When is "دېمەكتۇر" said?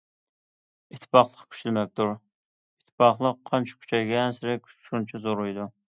1.67-2.09